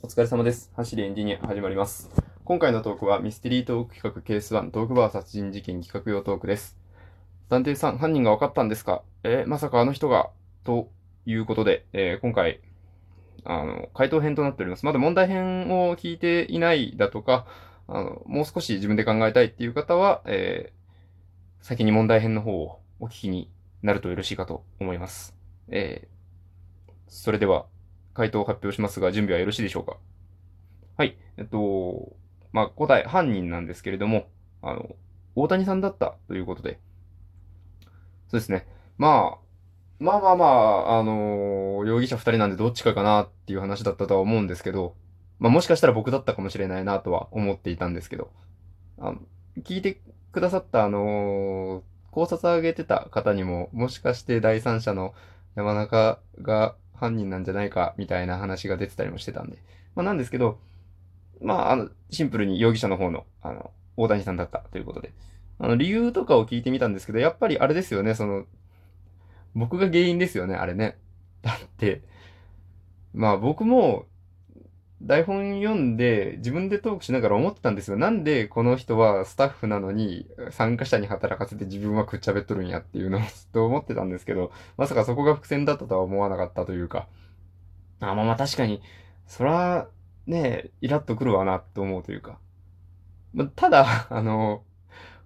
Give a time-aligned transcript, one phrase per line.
[0.00, 0.70] お疲れ様です。
[0.76, 2.08] 走りエンジニア始まります。
[2.44, 6.78] 今回のトークはミステリートーク企画ケース1トークバー殺人事件企画用トークです。
[7.48, 9.02] 探偵さん、犯人が分かったんですか？
[9.24, 10.30] えーまさかあの人が？
[10.62, 10.88] と
[11.26, 12.60] いうことで、えー今回、
[13.44, 14.86] あの、回答編となっております。
[14.86, 17.46] まだ問題編を聞いていないだとか、
[17.88, 20.78] あの、もう少し自分で考えたいっていう方は、えー
[21.60, 23.50] 先に問題編の方をお聞きに
[23.82, 25.34] なるとよろしいかと思います。
[25.68, 26.08] えー
[27.08, 27.66] それでは、
[28.18, 29.96] 回答を発表しますが、準備はよろしいでしょうか？
[30.96, 31.16] はい。
[31.36, 32.16] えっと、
[32.52, 34.26] まあ、答え、犯人なんですけれども、
[34.60, 34.96] あの、
[35.36, 36.80] 大谷さんだったということで。
[38.26, 38.66] そうですね。
[38.98, 39.38] まあ、
[40.00, 44.94] まあまあまあ、あの容疑者二人なんでどっちかかなっていう話だったとは思うんですけど、
[45.40, 48.30] まあもしかしたら僕だったかもしれないなとは思っていたんですけど、
[48.98, 49.18] あの、
[49.64, 50.00] 聞いて
[50.30, 55.14] くださったあの考察上げてた方にも、もしかして第三者の
[55.56, 59.58] 山中が犯人なんじゃないかみたいな話が出てたりもしてたんで。
[59.94, 60.58] まあなんですけど、
[61.40, 65.12] まああの、シンプルに容疑者の方の、あの、大谷さんだったということで。
[65.58, 68.44] あの、理由とかを聞いてみたんですけど、やっぱりあれですよね、その、
[69.54, 70.98] 僕が原因ですよね、あれね。
[71.42, 72.02] だって、
[73.12, 74.06] まあ僕も、
[75.00, 77.96] 台本読んで自分でトークしながら思ってたんですよ。
[77.96, 87.06] なんでこの人はスタッフなのに参加者に働かせて自分はくっちゃべっとるんやっていうのを ずっと思ってたんですけど、まさかそこが伏線だったとは思わなかったというか。
[88.00, 88.82] あ、まあまあ確かに、
[89.26, 89.88] そら、
[90.26, 92.38] ね、イラッとくるわなと思うというか。
[93.32, 94.64] ま、ただ、 あの、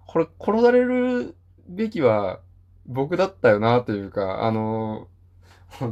[0.05, 1.35] これ殺される
[1.67, 2.41] べきは
[2.85, 5.07] 僕だったよなというか、あの、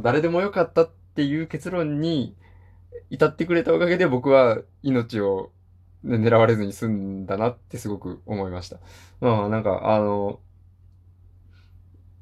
[0.02, 2.36] 誰でもよかったっていう結論に
[3.10, 5.50] 至ってくれたおかげで僕は命を、
[6.02, 8.78] ね、狙われずに済んだなってすごく思いました。
[9.20, 10.40] まあなんか、あの、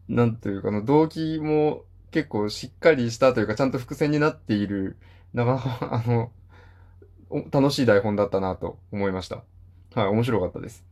[0.08, 4.96] なんというか、の、動機も結構しっかりしたというか、ちゃんと伏線になっている、
[5.32, 6.32] なかなか、 あの、
[7.50, 9.44] 楽しい台本だったなと思いました。
[9.94, 10.84] はい、面白かったです。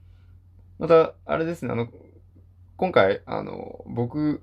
[0.79, 1.89] また、あれですね、あの、
[2.77, 4.41] 今回、あの、僕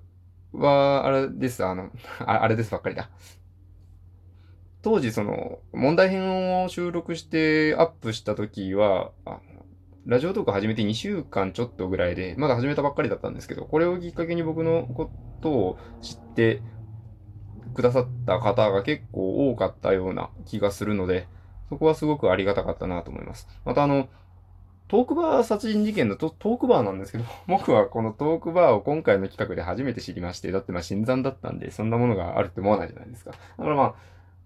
[0.51, 3.09] は、あれです、あの、 あれですばっかりだ。
[4.85, 9.09] 当時、その、問題編を収録してアップした時は、
[10.05, 15.09] ラジオトーク始めて2週間ちょっとぐらいで、まだ始めたばっかりだったんですけど、これをきっかけに僕のこ
[15.41, 16.61] とを知って
[17.73, 21.27] くださった方が結構多かったような気がするので、
[21.69, 23.47] そこはすごくありがたかったなと思います。
[23.65, 24.07] またあの、
[24.87, 33.31] トークバー殺人事件のトトークバーなんですけど、 僕はこのトークバーを今回の企画で初めて知りまして、だってまあ新参だったんで、そんなものがあるって思わないじゃないですか。
[33.31, 33.95] だからまあ、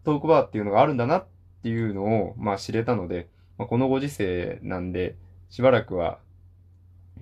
[0.03, 1.25] トークバーっていうのがあるんだなっ
[1.63, 3.27] ていうのを、まあ知れたので、
[3.57, 5.15] まあ、このご時世なんで、
[5.49, 6.19] しばらくは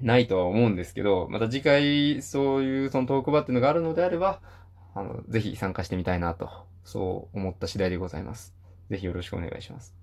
[0.01, 4.41] ないとは思うんですけど、また次回そういうそのトークバーっていうのがあるのであれば、
[4.93, 6.49] あの、ぜひ参加してみたいなと、
[6.83, 8.53] そう思った次第でございます。
[8.89, 9.95] ぜひよろしくお願いします。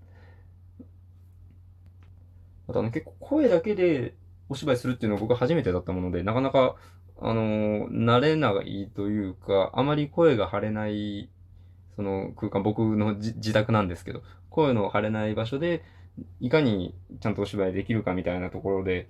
[2.68, 4.14] あとあの結構声だけで
[4.48, 6.76] お芝居するっていうのは僕初めてだったもので、なかなか、
[7.20, 11.30] あの慣れないというか、あまり声が張れない、
[11.96, 15.82] その空間、僕の自宅なんですけど、声のを張れない場所で、
[16.40, 19.08] いかにちゃんとお芝居できるかみたいなところで、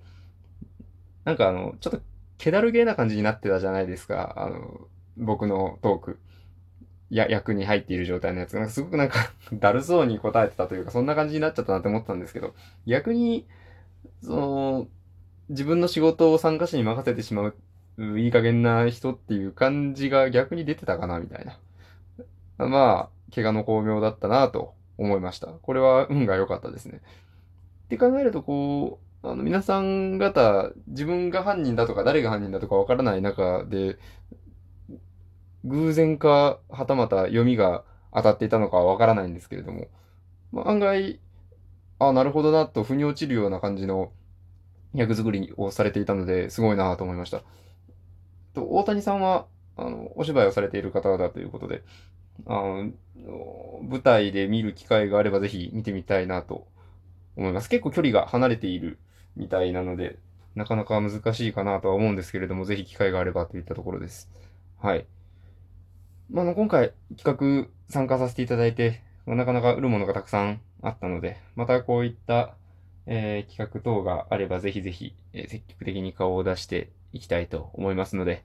[1.23, 2.01] なんかあの、ちょっと
[2.37, 4.87] 気だるげな感じになってたじゃないですか、あの、
[5.17, 6.19] 僕のトーク。
[7.09, 12.53] や、役に入っている状態のやつが、すごくなんか だるそうに答えてたというか、そんな感じになっちゃったなって思ったんですけど、
[12.85, 13.45] 逆に、
[14.21, 14.87] その、
[15.49, 17.53] 自分の仕事を参加者に任せてしま
[17.97, 21.59] う、いい加減な人っていう感じが逆に出てたかな、みたいな。
[22.57, 25.47] まあ、怪我の巧妙だったなと思いました。
[25.47, 27.01] これは運が良かったですね。
[27.85, 33.97] って考えると、こう、あの、皆さん方、自分が犯人だとか、誰が犯人だとかわからない中で、
[35.65, 37.83] 偶然か、はたまた読みが
[38.13, 39.87] 当たっていたのかはわからないんですけれども、
[40.51, 41.19] まあ、案外、
[41.99, 44.11] あ、なるほどな、と腑に落ちるような感じの
[44.93, 47.43] 役作りをされていたので、すごいなと思いました。
[48.53, 51.83] と、大谷さんは、あの、お芝居をされている方だということで、
[52.45, 52.91] あの、
[53.83, 56.67] 舞台で見る機会があればぜひ見てみたいなと
[57.37, 57.69] 思います。
[57.69, 58.99] 結構距離が離れている
[59.35, 60.19] みたいなので、
[60.55, 64.29] なかなか難しいかなとは思うんですけれども、ぜひ機会があればといったところです。
[64.79, 65.05] はい。
[66.29, 72.55] まあ、の、今回企画参加させていただいて、なかなか売るものがたくさんあったので、またこういった、
[73.07, 78.43] えー企画等があればぜひぜひ、えー積極的に顔を出していきたいと思いますので、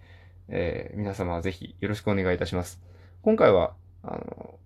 [0.49, 2.81] えー皆様はぜひよろしくお願いいたします。
[3.23, 4.59] 今回は、あの、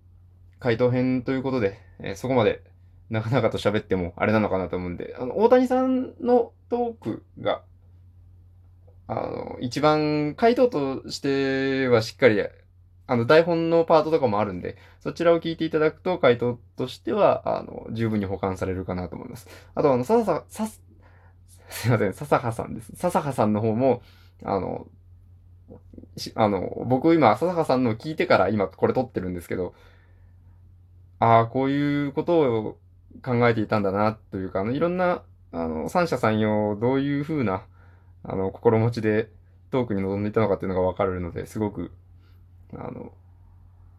[0.59, 2.63] 回答編ということで、えーそこまで
[3.09, 7.63] なかなかと喋ってもあれなのかなと思うんで、あの、大谷さんのトークが、
[9.07, 12.41] あの、一番回答としてはしっかり
[13.07, 19.47] あの、台本のパートとかもあるんで、そちらを聞いていただくと、回答としては、あの、十分に保管されるかなと思います。
[19.75, 20.67] あと、あの、ささ、さ、
[21.69, 22.93] すいません、笹葉さんです。
[22.95, 24.01] 笹葉さんの方も、
[24.43, 24.87] あの、
[26.35, 29.73] あの、僕今、笹葉さんの聞いてから今これ撮ってるんですけど、
[31.19, 32.77] ああ、こういうことを
[33.23, 37.63] 考えていたんだな、というか、あの、いろんな、あの、三者三様、どういう風な、
[38.23, 39.29] あの、心持ちで
[39.71, 41.91] トークに臨んでいたのかっていうのがわかるので、すごく、
[42.73, 43.11] あの、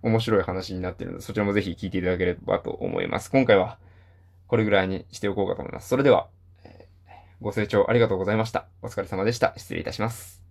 [0.03, 3.31] 面白い話になってるので、そちらもぜひ聞いていただければと思います。
[3.31, 3.79] 今回は、
[4.47, 5.89] これぐらいにしておこうかと思います。
[5.89, 6.29] それでは、
[7.41, 8.67] ご清聴ありがとうございました。
[8.83, 9.55] お疲れ様でした。
[9.57, 10.46] 失礼いたします。